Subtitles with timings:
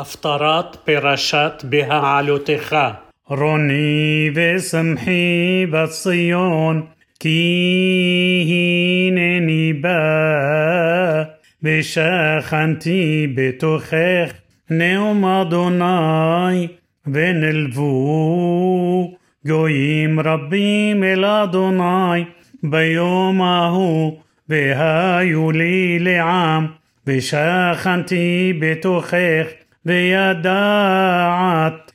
[0.00, 2.76] הפטרת פרשת בהעלותך.
[3.28, 6.86] רוני ושמחי בציון,
[7.20, 8.44] כי
[9.10, 11.22] הנני בא,
[11.62, 14.32] ושכנתי בתוכך
[14.70, 16.68] נאום אדוני,
[17.06, 17.86] ונלוו
[19.46, 22.24] גויים רבים אל אדוני
[22.62, 24.18] ביום ההוא,
[24.48, 26.66] והיו לי לעם,
[27.06, 29.46] ושכנתי בתוכך
[29.86, 30.42] וידעת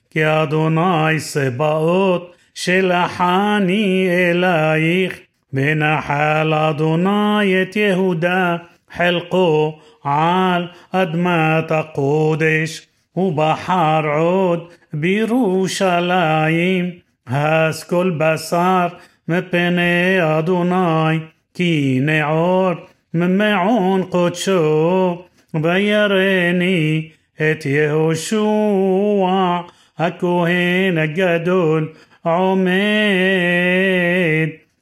[0.09, 5.19] כי אדוני סבאות שלחני אלייך
[5.53, 8.55] ונחל אדוני את יהודה
[8.93, 14.59] חלקו על אדמת הקודש ובחר עוד
[14.93, 16.89] בירושלים
[17.27, 18.87] הס כל בשר
[19.27, 21.19] מפני אדוני
[21.53, 22.71] כי נעור
[23.13, 25.21] ממעון קודשו
[25.63, 27.09] וירני
[27.41, 29.57] את יהושע
[29.97, 31.89] הכהן הגדול
[32.25, 32.73] עומד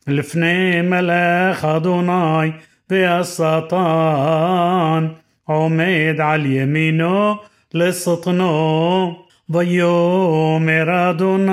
[0.08, 2.52] לפני מלאך אדוני
[2.90, 5.08] והשטן
[5.46, 7.36] עומד על ימינו
[7.74, 9.18] לשטנו
[9.50, 11.52] ויאמר אדוני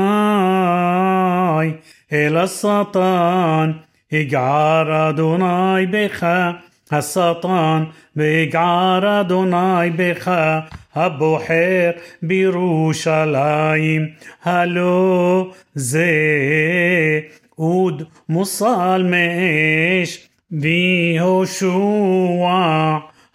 [2.12, 3.72] אל השטן
[4.12, 6.26] יגער אדוני בך
[6.90, 7.84] השטן
[8.16, 10.30] ויגער אדוני בך
[10.98, 11.90] הבוחר
[12.22, 14.08] בירושלים,
[14.44, 16.10] הלא זה
[17.58, 21.68] אוד מוסל מאש, והושע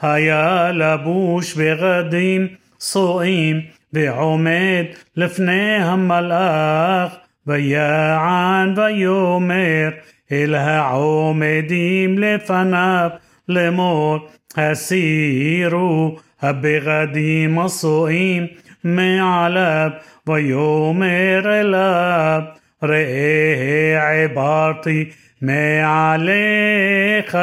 [0.01, 2.47] היה לבוש בגדים
[2.79, 3.61] סועים,
[3.93, 4.83] ועומד
[5.17, 7.11] לפני המלאך,
[7.47, 9.89] ויען ויאמר
[10.31, 13.09] אל העומדים לפניו
[13.49, 14.17] לאמור
[14.57, 16.17] הסירו
[16.51, 18.49] بغدي مصوئين
[18.83, 19.93] معلب
[20.27, 22.45] ويومر لب
[22.83, 25.07] رئيه عبارتي
[25.41, 27.37] מעליך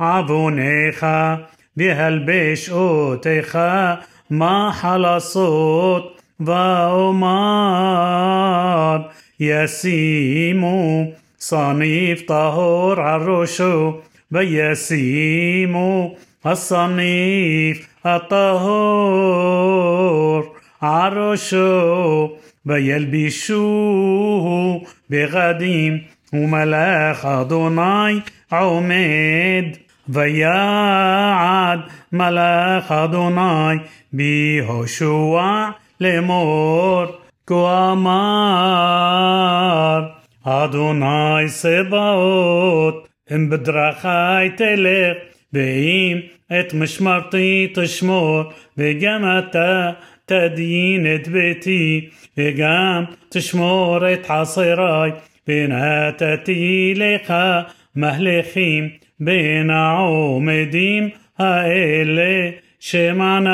[0.00, 1.06] עוונך
[1.76, 3.58] והלבש אותך
[4.30, 8.98] מחלסות ואומר
[9.40, 13.92] ישימו סניף טהור על ראשו
[14.32, 16.14] וישימו
[16.46, 20.46] الصنيف الطهور
[20.82, 22.28] عرشو
[22.64, 26.02] بيلبشوه بغديم
[26.34, 28.22] وملاخ دوناي
[28.52, 29.76] عميد
[30.16, 31.80] ويعد
[32.12, 33.80] ملاخ دوناي
[34.12, 37.10] بهوشوع لمور
[37.48, 40.14] كوامار
[40.46, 45.18] أدوناي سباوت ام بدرخاي تلق
[45.54, 46.18] ואם
[46.60, 48.42] את משמרתי תשמור,
[48.78, 49.90] וגם אתה
[50.26, 55.10] תדין את ביתי, וגם תשמור את חסריי,
[55.48, 57.34] ונתתי לך
[57.96, 58.88] מהלכים
[59.20, 61.08] בין העומדים
[61.38, 62.50] האלה
[62.80, 63.52] שמנה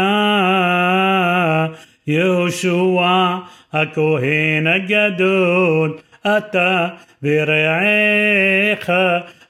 [2.06, 3.36] יהושע
[3.72, 6.88] הכהן הגדול, אתה
[7.22, 8.90] ורעך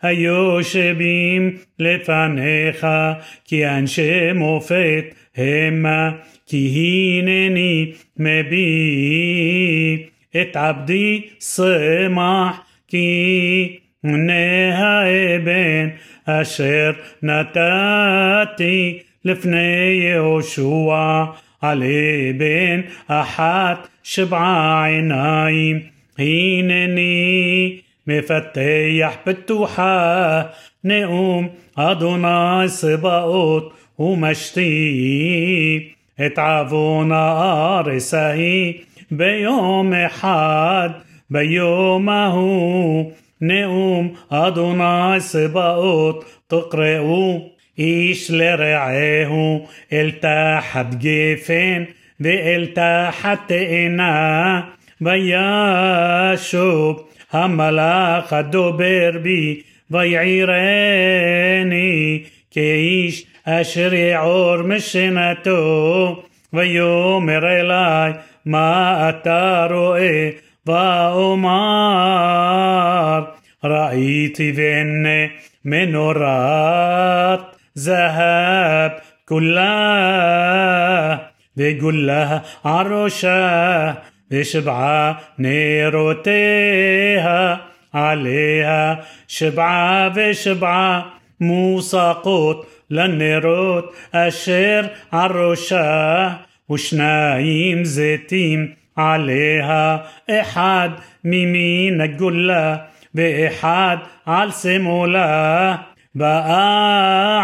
[0.04, 2.86] היושבים לפניך,
[3.44, 5.04] כי אנשי מופת
[5.36, 6.10] המה,
[6.46, 6.90] כי
[7.22, 9.98] הנני מביא
[10.42, 15.88] את עבדי שמח, כי הנה האבן
[16.26, 16.92] אשר
[17.22, 21.24] נתתי לפני יהושע
[21.60, 21.82] על
[22.30, 25.80] אבן אחת שבעה עיניים.
[26.18, 27.76] הנני
[28.06, 30.52] مفتيح بالتوحة
[30.84, 34.84] نقوم أدوناي صباوت ومشتي
[36.20, 38.74] اتعبوا نار سهي
[39.10, 40.92] بيوم حاد
[41.30, 43.06] بيوم هو
[43.42, 47.40] نقوم أدوناي صباوت تقرأوا
[47.78, 49.60] إيش لرعاه
[49.92, 51.86] التحت جيفين
[52.22, 54.64] التحت إناه
[55.00, 59.60] וישוב המלאך הדובר בי,
[59.90, 68.12] ויעירני כאיש אשר יעור משנתו, ויאמר אלי
[68.46, 70.30] מה אתה רואה,
[70.66, 73.22] ואומר
[73.64, 75.26] ראיתי והנה
[75.64, 77.40] מנורת
[77.74, 78.90] זהב
[79.24, 80.06] כולה
[81.56, 83.92] וגולה על ראשה
[84.42, 87.60] شبعة نيروتيها
[87.94, 91.06] عليها شبعة بشبعة
[91.40, 93.84] مو ساقط للنيروت
[94.14, 96.36] أشير عرشاه
[96.68, 100.90] وشنايم زيتيم عليها إحد
[101.24, 105.78] ميمين الجلة بإحد على سمولة
[106.14, 106.60] بقى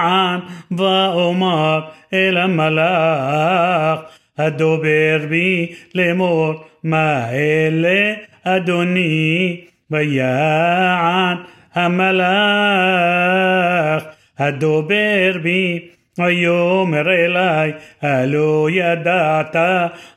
[0.07, 3.99] عن بقمر إلى ملاخ
[4.39, 6.55] הדובר בי לאמור
[6.85, 8.13] מה אלה
[8.45, 9.61] אדוני
[9.91, 11.37] ויען
[11.75, 12.27] המלאך
[14.39, 15.79] הדובר בי
[16.19, 17.71] ויאמר אלי
[18.03, 19.57] הלא ידעת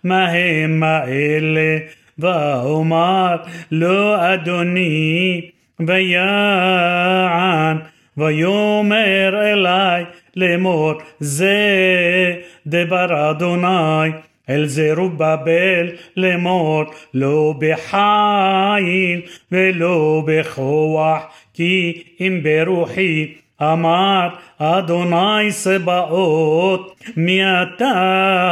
[0.03, 1.77] מה המה אלה
[2.19, 3.35] ואומר
[3.71, 5.41] לא אדוני
[5.79, 7.77] ויען
[8.17, 10.05] ויאמר אלי
[10.35, 11.57] לאמור זה
[12.67, 14.11] דבר אדוני
[14.49, 16.83] אל זרובבל לאמור
[17.13, 19.21] לא בחיל
[19.51, 21.23] ולא בכוח
[21.53, 27.91] כי אם ברוחי אמר אדוני סבאות מי אתה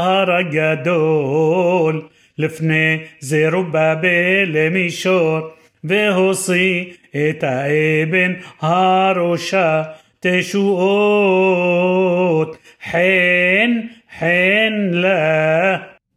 [0.01, 2.01] הר הגדול
[2.37, 5.39] לפני זרובבל למישור
[5.83, 6.85] והוציא
[7.15, 9.83] את האבן הראשה
[10.19, 12.57] תשועות
[12.91, 13.79] חן
[14.19, 15.90] חן לה